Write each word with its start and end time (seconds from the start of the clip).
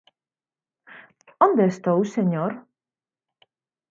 Onde 1.45 1.63
estou, 1.71 1.99
señor? 2.15 2.51